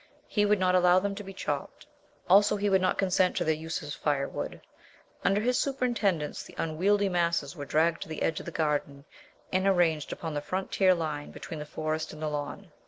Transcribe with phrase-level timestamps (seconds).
[0.27, 1.85] He would not allow them to be chopped;
[2.27, 4.59] also, he would not consent to their use as firewood.
[5.23, 9.05] Under his superintendence the unwieldy masses were dragged to the edge of the garden
[9.53, 12.71] and arranged upon the frontier line between the Forest and the lawn.